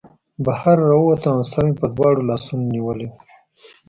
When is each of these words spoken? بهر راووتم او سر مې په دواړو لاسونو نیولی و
بهر 0.45 0.77
راووتم 0.89 1.33
او 1.39 1.43
سر 1.51 1.63
مې 1.67 1.73
په 1.81 1.87
دواړو 1.95 2.27
لاسونو 2.29 2.69
نیولی 2.73 3.05
و 3.09 3.13